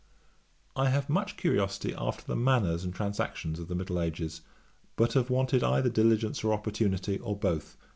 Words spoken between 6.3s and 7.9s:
or opportunity, or both.